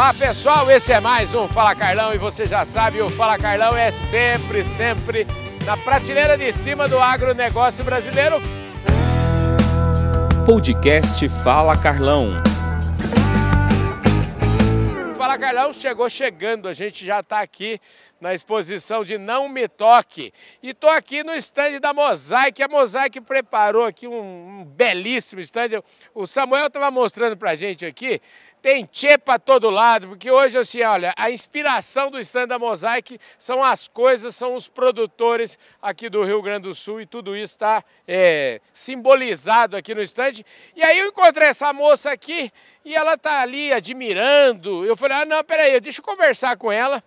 [0.00, 3.76] Olá pessoal, esse é mais um Fala Carlão e você já sabe, o Fala Carlão
[3.76, 5.26] é sempre, sempre
[5.66, 8.36] na prateleira de cima do agronegócio brasileiro.
[10.46, 12.42] Podcast Fala Carlão.
[15.18, 17.78] Fala Carlão chegou chegando, a gente já está aqui
[18.20, 20.32] na exposição de Não Me Toque.
[20.62, 22.62] E estou aqui no stand da Mosaic.
[22.62, 25.82] A Mosaic preparou aqui um, um belíssimo stand.
[26.14, 28.20] O Samuel estava mostrando para a gente aqui
[28.60, 33.18] tem tchê para todo lado, porque hoje, assim, olha, a inspiração do stand da Mosaic
[33.38, 37.54] são as coisas, são os produtores aqui do Rio Grande do Sul e tudo isso
[37.54, 40.44] está é, simbolizado aqui no stand.
[40.76, 42.52] E aí eu encontrei essa moça aqui
[42.84, 44.84] e ela tá ali admirando.
[44.84, 47.02] Eu falei, ah, não, peraí, deixa eu conversar com ela.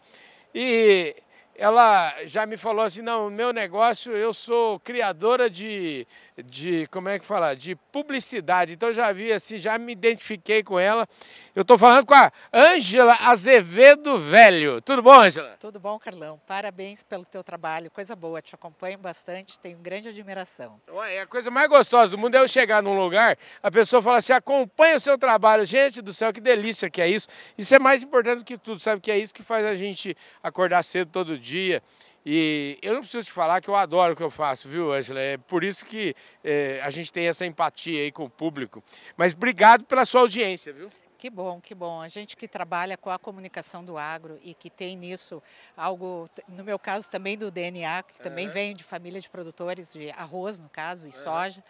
[0.53, 1.15] E
[1.55, 6.07] ela já me falou assim, não, meu negócio, eu sou criadora de,
[6.45, 8.73] de como é que fala, de publicidade.
[8.73, 11.07] Então já vi assim, já me identifiquei com ela.
[11.55, 14.81] Eu estou falando com a Ângela Azevedo Velho.
[14.81, 15.55] Tudo bom, Ângela?
[15.59, 16.41] Tudo bom, Carlão.
[16.47, 17.91] Parabéns pelo teu trabalho.
[17.91, 20.79] Coisa boa, te acompanho bastante, tenho grande admiração.
[20.91, 24.17] Ué, a coisa mais gostosa do mundo é eu chegar num lugar, a pessoa fala
[24.17, 25.65] assim, acompanha o seu trabalho.
[25.65, 27.27] Gente do céu, que delícia que é isso.
[27.57, 30.15] Isso é mais importante do que tudo, sabe que é isso que faz a gente
[30.41, 31.81] acordar cedo todo dia
[32.25, 35.19] e eu não preciso te falar que eu adoro o que eu faço, viu, Angela?
[35.19, 38.83] É por isso que é, a gente tem essa empatia aí com o público.
[39.17, 40.89] Mas obrigado pela sua audiência, viu?
[41.17, 42.01] Que bom, que bom.
[42.01, 45.41] A gente que trabalha com a comunicação do agro e que tem nisso
[45.75, 48.53] algo, no meu caso também do DNA, que também uhum.
[48.53, 51.13] vem de família de produtores de arroz, no caso, e uhum.
[51.13, 51.63] soja.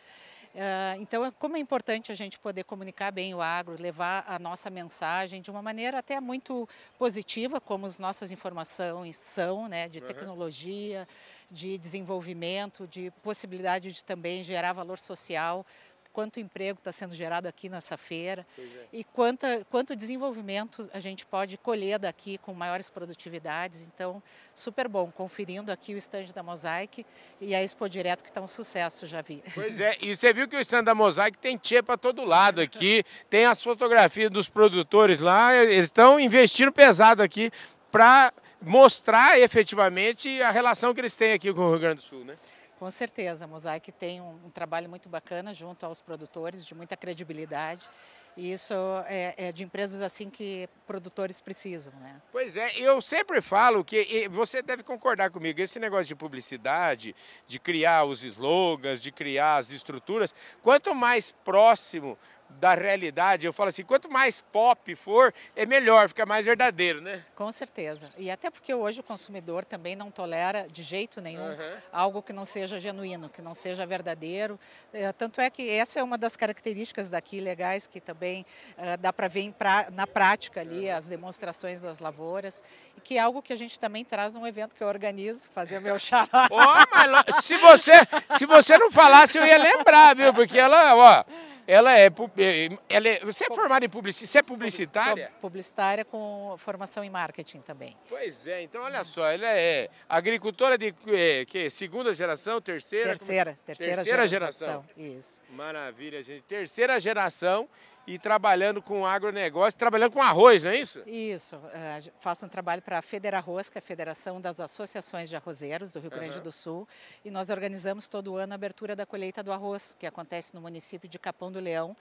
[0.53, 4.69] Uh, então, como é importante a gente poder comunicar bem o agro, levar a nossa
[4.69, 11.07] mensagem de uma maneira até muito positiva, como as nossas informações são, né, de tecnologia,
[11.49, 15.65] de desenvolvimento, de possibilidade de também gerar valor social
[16.13, 18.63] quanto emprego está sendo gerado aqui nessa feira é.
[18.93, 23.81] e quanta, quanto desenvolvimento a gente pode colher daqui com maiores produtividades.
[23.81, 24.21] Então,
[24.53, 27.03] super bom, conferindo aqui o estande da Mosaic
[27.41, 29.43] e a Expo Direto que está um sucesso, já vi.
[29.55, 32.61] Pois é, e você viu que o estande da Mosaic tem tchê para todo lado
[32.61, 37.51] aqui, tem as fotografias dos produtores lá, eles estão investindo pesado aqui
[37.91, 38.31] para
[38.61, 42.35] mostrar efetivamente a relação que eles têm aqui com o Rio Grande do Sul, né?
[42.83, 46.97] Com certeza, a Mosaic tem um, um, trabalho muito bacana junto aos produtores, de muita
[46.97, 47.89] credibilidade.
[48.35, 48.73] E isso
[49.07, 52.21] é, é, de empresas assim que produtores precisam, né?
[52.29, 55.61] Pois é, eu sempre falo que você deve concordar comigo.
[55.61, 57.15] Esse negócio de publicidade,
[57.47, 62.17] de criar os slogans, de criar as estruturas, quanto mais próximo
[62.59, 63.45] da realidade.
[63.45, 67.23] Eu falo assim, quanto mais pop for, é melhor, fica mais verdadeiro, né?
[67.35, 68.09] Com certeza.
[68.17, 71.77] E até porque hoje o consumidor também não tolera de jeito nenhum uhum.
[71.91, 74.59] algo que não seja genuíno, que não seja verdadeiro.
[74.93, 78.45] É, tanto é que essa é uma das características daqui legais que também
[78.77, 82.63] uh, dá para ver pra, na prática ali as demonstrações das lavouras,
[82.97, 85.79] e que é algo que a gente também traz num evento que eu organizo, fazer
[85.79, 86.27] meu chá.
[86.49, 87.93] oh, se você
[88.37, 90.33] se você não falasse eu ia lembrar, viu?
[90.33, 91.23] Porque ela, ó,
[91.67, 93.19] ela é, é, ela é.
[93.21, 94.29] Você é formada em publicidade?
[94.29, 95.27] Você é publicitária?
[95.29, 97.97] Sou publicitária com formação em marketing também.
[98.09, 103.17] Pois é, então olha só, ela é agricultora de é, que, segunda geração, terceira?
[103.17, 104.83] Terceira, terceira, terceira geração.
[104.95, 105.17] geração.
[105.17, 105.41] Isso.
[105.49, 106.43] Maravilha, gente.
[106.43, 107.67] Terceira geração
[108.05, 111.01] e trabalhando com agronegócio, trabalhando com arroz, não é isso?
[111.07, 111.55] Isso.
[111.55, 115.91] Uh, faço um trabalho para a Federarroz, que é a Federação das Associações de Arrozeiros
[115.91, 116.43] do Rio Grande uhum.
[116.43, 116.87] do Sul,
[117.23, 121.07] e nós organizamos todo ano a abertura da colheita do arroz, que acontece no município
[121.07, 121.95] de Capão do Leão,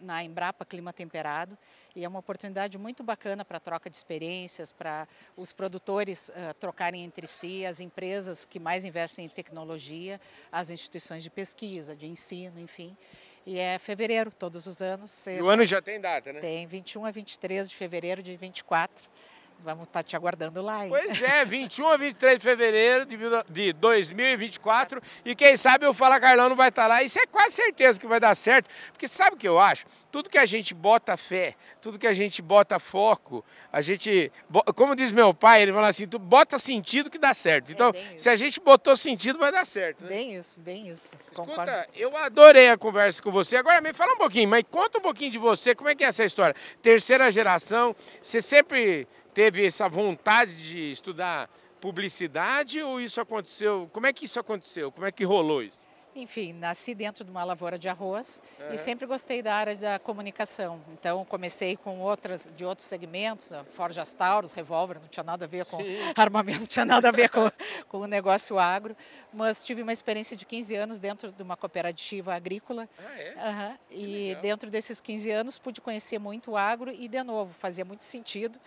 [0.00, 1.58] na Embrapa Clima Temperado,
[1.96, 7.02] e é uma oportunidade muito bacana para troca de experiências, para os produtores uh, trocarem
[7.02, 10.20] entre si, as empresas que mais investem em tecnologia,
[10.52, 12.96] as instituições de pesquisa, de ensino, enfim.
[13.44, 15.26] E é fevereiro, todos os anos.
[15.26, 16.40] E o ano já tem data, né?
[16.40, 19.08] Tem, 21 a 23 de fevereiro de 24.
[19.64, 20.90] Vamos estar tá te aguardando lá, hein?
[20.90, 23.06] Pois é, 21 a 23 de fevereiro
[23.48, 25.00] de 2024.
[25.24, 27.02] E quem sabe o Fala Carlão não vai estar tá lá.
[27.02, 28.68] Isso é quase certeza que vai dar certo.
[28.90, 29.84] Porque sabe o que eu acho?
[30.10, 34.32] Tudo que a gente bota fé, tudo que a gente bota foco, a gente.
[34.74, 37.70] Como diz meu pai, ele fala assim: tu bota sentido que dá certo.
[37.70, 40.02] É então, é se a gente botou sentido, vai dar certo.
[40.02, 40.08] Né?
[40.08, 41.14] Bem isso, bem isso.
[41.30, 41.72] Escuta, Concordo.
[41.94, 43.56] eu adorei a conversa com você.
[43.56, 45.74] Agora me fala um pouquinho, mas conta um pouquinho de você.
[45.74, 46.56] Como é que é essa história?
[46.82, 51.48] Terceira geração, você sempre teve essa vontade de estudar
[51.80, 53.88] publicidade ou isso aconteceu?
[53.92, 54.92] Como é que isso aconteceu?
[54.92, 55.82] Como é que rolou isso?
[56.14, 58.74] enfim, nasci dentro de uma lavoura de arroz Aham.
[58.74, 60.78] e sempre gostei da área da comunicação.
[60.92, 65.64] Então, comecei com outras de outros segmentos, Forjas Taurus, revólver, não tinha nada a ver
[65.64, 65.78] com
[66.14, 67.50] armamento, não tinha nada a ver com,
[67.88, 68.94] com o negócio agro,
[69.32, 72.86] mas tive uma experiência de 15 anos dentro de uma cooperativa agrícola.
[72.98, 73.34] Ah, é?
[73.38, 74.42] Aham, E legal.
[74.42, 78.60] dentro desses 15 anos pude conhecer muito o agro e, de novo, fazia muito sentido,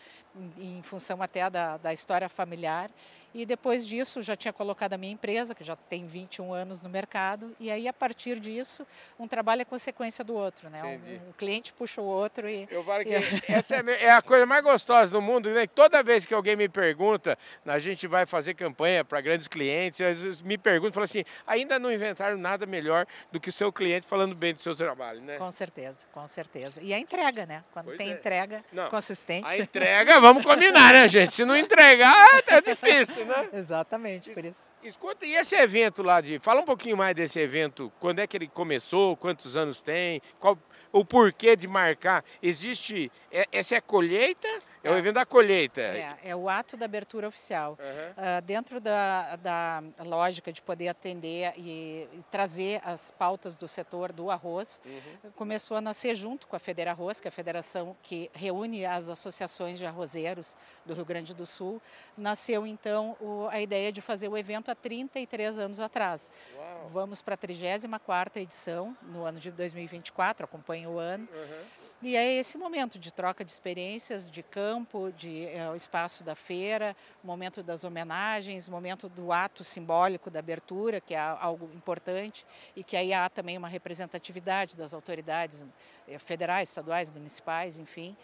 [0.57, 2.89] em, função até da, da história familiar.
[3.35, 6.89] E depois disso, já tinha colocado a minha empresa, que já tem 21 anos no
[6.89, 8.87] mercado, e aí, a partir disso,
[9.19, 10.81] um trabalho é consequência do outro, né?
[10.81, 12.65] Um, um cliente puxa o outro e...
[12.71, 13.11] Eu falo que
[13.51, 15.67] essa é é a coisa mais gostosa do mundo, né?
[15.67, 20.21] Toda vez que alguém me pergunta, a gente vai fazer campanha para grandes clientes, às
[20.21, 24.07] vezes me perguntam, falam assim, ainda não inventaram nada melhor do que o seu cliente
[24.07, 25.37] falando bem do seu trabalho, né?
[25.37, 26.81] Com certeza, com certeza.
[26.81, 27.65] E a entrega, né?
[27.73, 28.13] Quando Pois tem é.
[28.13, 29.45] entrega Não, consistente.
[29.45, 31.33] A entrega, vamos combinar, né, gente?
[31.33, 32.15] Se não entregar,
[32.47, 33.49] é difícil, né?
[33.53, 34.59] Exatamente, por isso.
[34.83, 36.39] Escuta, e esse evento lá de.
[36.39, 37.91] Fala um pouquinho mais desse evento.
[37.99, 39.15] Quando é que ele começou?
[39.17, 40.21] Quantos anos tem?
[40.39, 40.57] Qual
[40.91, 42.23] o porquê de marcar?
[42.41, 43.11] Existe.
[43.31, 44.47] é- essa é a colheita?
[44.85, 45.81] É o evento da colheita.
[45.81, 47.77] É, é o ato da abertura oficial.
[47.79, 48.13] Aham.
[48.17, 54.11] Ah, dentro da, da lógica de poder atender e, e trazer as pautas do setor
[54.11, 55.31] do arroz, Uhum.
[55.35, 59.09] começou a nascer junto com a Federa Arroz, que é a federação que reúne as
[59.09, 61.81] associações de arrozeiros do Rio Grande do Sul.
[62.17, 66.31] Nasceu então o- a ideia de fazer o evento há 33 anos atrás.
[66.55, 66.89] Uau.
[66.93, 71.27] Vamos para a 34ª edição no ano de 2024, acompanha o ano.
[71.33, 71.63] Aham.
[72.01, 74.74] E é esse momento de troca de experiências, de campo,
[75.15, 80.99] de é, o espaço da feira, momento das homenagens, momento do ato simbólico da abertura,
[80.99, 82.45] que é algo importante,
[82.75, 85.65] e que aí há também uma representatividade das autoridades
[86.07, 88.17] eh, federais, estaduais, municipais, enfim.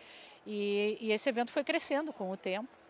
[0.45, 2.80] E, e esse evento foi crescendo com o tempo.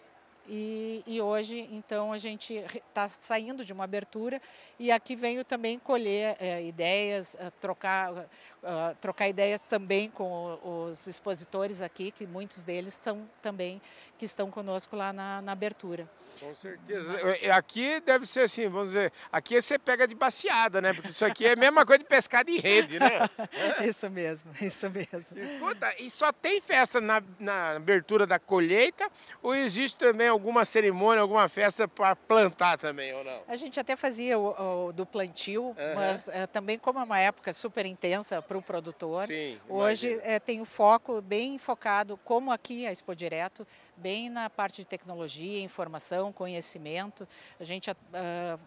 [0.48, 4.42] E, e hoje, então, a gente está saindo de uma abertura
[4.80, 8.28] e aqui venho também colher eh, ideias, eh, trocar,
[8.64, 13.80] ah, trocar ideias também com o- os expositores aqui, que muitos deles são também
[14.18, 16.10] que estão conosco lá na, na abertura.
[16.40, 17.14] Com certeza.
[17.42, 20.94] É, Aqui deve ser assim, vamos dizer, aqui você pega de baseada, né?
[20.94, 23.20] Porque isso aqui é a mesma coisa de pescar de rede, né?
[23.88, 25.38] isso mesmo, isso mesmo.
[25.38, 29.08] Escuta, e só tem festa na, na abertura da colheita
[29.42, 33.42] ou existe também alguma cerimônia, alguma festa para plantar também ou não?
[33.48, 35.96] A gente até fazia o, o do plantio, Aham.
[35.96, 40.40] mas eh, também como é uma época super intensa para o produtor, Sim, hoje eh,
[40.40, 45.62] tem o foco bem focado, como aqui a Expo Direto, bem na parte de tecnologia,
[45.62, 47.28] informação, conhecimento.
[47.60, 48.58] A gente ah,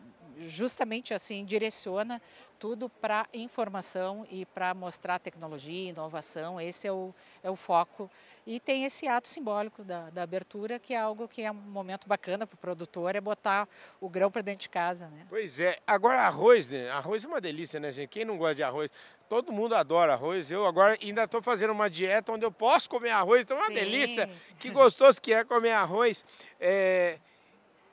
[0.40, 2.20] justamente assim direciona
[2.58, 6.58] tudo para informação e para mostrar tecnologia, inovação.
[6.58, 8.10] Esse é o, é o foco.
[8.46, 12.08] E tem esse ato simbólico da, da abertura, que é algo que é um momento
[12.08, 13.68] bacana para o produtor, é botar
[14.00, 15.08] o grão para dentro de casa.
[15.08, 15.26] Né?
[15.28, 15.78] Pois é.
[15.86, 16.88] Agora, arroz, né?
[16.90, 18.08] Arroz é uma delícia, né, gente?
[18.08, 18.90] Quem não gosta de arroz?
[19.28, 20.50] Todo mundo adora arroz.
[20.50, 23.68] Eu agora ainda estou fazendo uma dieta onde eu posso comer arroz, então é uma
[23.68, 23.74] Sim.
[23.74, 24.30] delícia.
[24.58, 26.24] Que gostoso que é comer arroz.
[26.58, 27.18] É,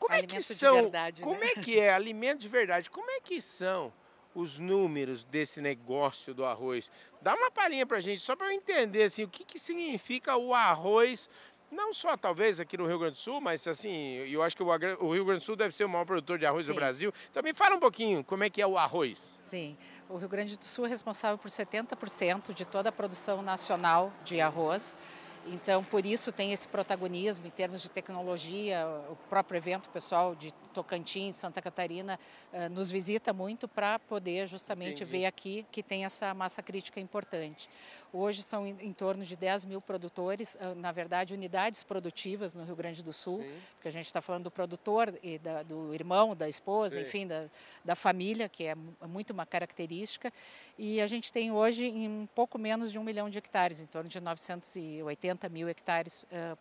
[0.01, 0.73] Como é Alimento que de são?
[0.73, 1.27] verdade, né?
[1.27, 2.89] como é que é alimento de verdade?
[2.89, 3.93] Como é que são
[4.33, 6.89] os números desse negócio do arroz?
[7.21, 10.55] Dá uma palhinha pra gente, só para eu entender assim, o que, que significa o
[10.55, 11.29] arroz.
[11.69, 15.13] Não só talvez aqui no Rio Grande do Sul, mas assim, eu acho que o
[15.13, 16.79] Rio Grande do Sul deve ser o maior produtor de arroz do Sim.
[16.79, 17.13] Brasil.
[17.29, 19.19] Então me fala um pouquinho como é que é o arroz.
[19.19, 19.77] Sim,
[20.09, 24.41] o Rio Grande do Sul é responsável por 70% de toda a produção nacional de
[24.41, 24.97] arroz.
[25.47, 28.85] Então, por isso tem esse protagonismo em termos de tecnologia.
[29.09, 32.19] O próprio evento, pessoal de Tocantins, Santa Catarina,
[32.53, 35.11] eh, nos visita muito para poder justamente Entendi.
[35.11, 37.67] ver aqui que tem essa massa crítica importante.
[38.13, 42.75] Hoje são em, torno de 10 mil produtores, ah, na verdade, unidades produtivas no Rio
[42.75, 43.51] Grande do Sul, Sim.
[43.75, 47.01] porque a gente está falando do produtor e da- do irmão, da esposa, Sim.
[47.01, 47.45] enfim, da,
[47.83, 50.31] da família, que é mu- muito uma característica.
[50.77, 53.85] E a gente tem hoje em um pouco menos de um milhão de hectares, em
[53.87, 56.57] torno de 980 mil hectares ah,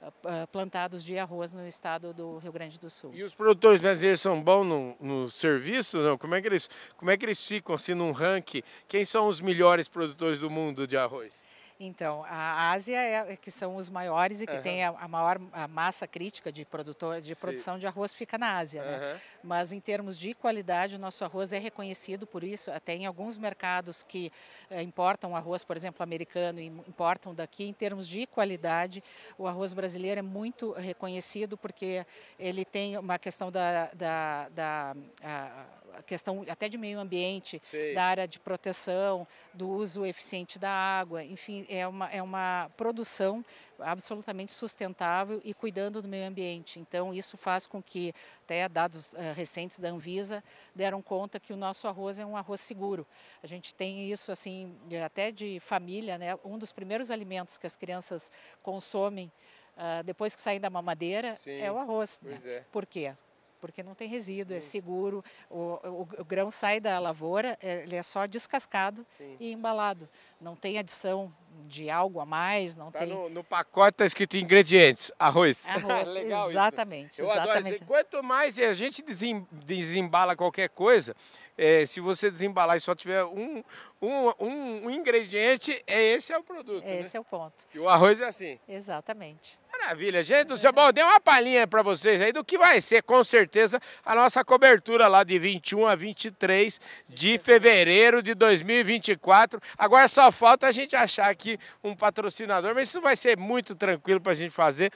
[0.00, 3.12] ah, ah, plantados de arroz no estado do Rio Grande do Sul.
[3.14, 5.98] E os produtores brasileiros são bons no, no serviço?
[5.98, 6.16] Não?
[6.16, 8.62] Como, é que eles, como é que eles ficam assim num ranking?
[8.86, 11.32] Quem são os melhores produtores do mundo de arroz?
[11.80, 14.62] Então, a Ásia é que são os maiores e que Aham.
[14.62, 17.40] tem a, a maior a massa crítica de produtor de Sim.
[17.40, 18.96] produção de arroz fica na Ásia, né?
[18.96, 19.20] Aham.
[19.44, 22.70] Mas em termos de qualidade, o nosso arroz é reconhecido por isso.
[22.72, 24.32] Até em alguns mercados que
[24.70, 29.02] eh, importam arroz, por exemplo, americano, e importam daqui, em termos de qualidade,
[29.38, 32.04] o arroz brasileiro é muito reconhecido porque
[32.40, 35.64] ele tem uma questão da, da, da a-
[35.98, 37.92] a questão até de meio ambiente, Sei.
[37.92, 43.44] da área de proteção, do uso eficiente da água, enfim, é uma, é uma produção
[43.78, 46.80] absolutamente sustentável e cuidando do meio ambiente.
[46.80, 48.12] Então, isso faz com que,
[48.44, 50.42] até dados uh, recentes da Anvisa,
[50.74, 53.06] deram conta que o nosso arroz é um arroz seguro.
[53.42, 56.36] A gente tem isso, assim, até de família, né?
[56.44, 58.32] Um dos primeiros alimentos que as crianças
[58.62, 59.30] consomem
[59.76, 62.20] uh, depois que saem da mamadeira Sim, é o arroz.
[62.22, 62.38] Né?
[62.44, 62.64] É.
[62.72, 63.14] Por quê?
[63.60, 67.96] Porque não tem resíduo, é seguro, o, o, o, grão sai da lavoura, é, ele
[67.96, 69.36] é só descascado Sim.
[69.40, 70.08] e embalado.
[70.40, 71.32] Não tem adição
[71.66, 73.08] de algo a mais, não tá tem...
[73.08, 75.66] No, no pacote está escrito ingredientes, arroz.
[75.66, 77.12] Arroz, Legal exatamente.
[77.12, 77.22] Isso.
[77.22, 77.76] Eu exatamente.
[77.76, 77.86] adoro.
[77.86, 79.04] Quanto mais a gente
[79.52, 81.14] desembala qualquer coisa,
[81.56, 83.62] é, se você desembalar e só tiver um,
[84.00, 86.84] um, um, um ingrediente, é esse é o produto.
[86.84, 87.00] Né?
[87.00, 87.18] Esse né?
[87.18, 87.54] é o ponto.
[87.74, 88.58] E o arroz é assim.
[88.68, 89.58] Exatamente.
[89.88, 90.70] Maravilha, gente do céu.
[90.70, 94.44] Bom, dei uma palhinha para vocês aí do que vai ser, com certeza, a nossa
[94.44, 96.78] cobertura lá de 21 a 23
[97.08, 99.58] de fevereiro de 2024.
[99.78, 104.20] Agora só falta a gente achar aqui um patrocinador, mas isso vai ser muito tranquilo
[104.20, 104.92] para a gente fazer.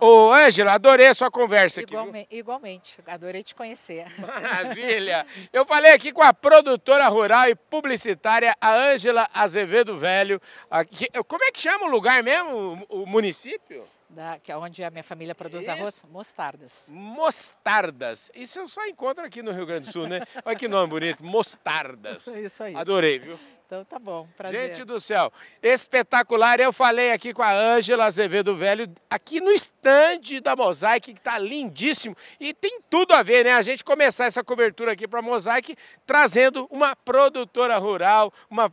[0.00, 1.94] Ô, Ângela, adorei a sua conversa aqui.
[1.94, 2.26] Viu?
[2.30, 4.06] Igualmente, adorei te conhecer.
[4.18, 5.26] Maravilha.
[5.52, 10.40] Eu falei aqui com a produtora rural e publicitária, a Ângela Azevedo Velho.
[10.70, 13.84] Aqui, como é que chama o lugar mesmo, o município?
[14.12, 16.88] Da, que é onde a minha família produz arroz, mostardas.
[16.92, 18.30] Mostardas.
[18.34, 20.20] Isso eu só encontro aqui no Rio Grande do Sul, né?
[20.44, 22.26] Olha que nome bonito, mostardas.
[22.28, 22.74] Isso aí.
[22.76, 23.38] Adorei, viu?
[23.66, 24.74] Então tá bom, prazer.
[24.74, 26.60] Gente do céu, espetacular.
[26.60, 31.38] Eu falei aqui com a Ângela Azevedo Velho, aqui no estande da Mosaic, que tá
[31.38, 32.14] lindíssimo.
[32.38, 33.54] E tem tudo a ver, né?
[33.54, 38.70] A gente começar essa cobertura aqui para Mosaic, trazendo uma produtora rural, uma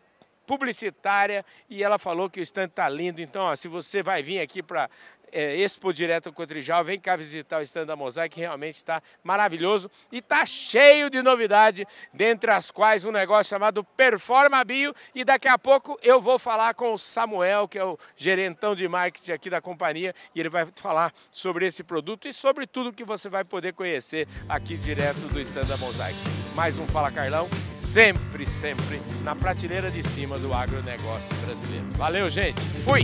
[0.50, 3.22] publicitária, e ela falou que o estande tá lindo.
[3.22, 4.90] Então, ó, se você vai vir aqui para
[5.32, 9.90] é, Expo Direto Cotrijal, vem cá visitar o stand da Mosaic, que realmente está maravilhoso
[10.12, 15.48] e está cheio de novidade, dentre as quais um negócio chamado Performa Bio e daqui
[15.48, 19.50] a pouco eu vou falar com o Samuel, que é o gerentão de marketing aqui
[19.50, 23.44] da companhia, e ele vai falar sobre esse produto e sobre tudo que você vai
[23.44, 26.18] poder conhecer aqui direto do stand da Mosaic.
[26.56, 31.86] Mais um Fala Carlão, sempre, sempre na prateleira de cima do agronegócio brasileiro.
[31.94, 32.62] Valeu, gente!
[32.86, 33.04] Fui!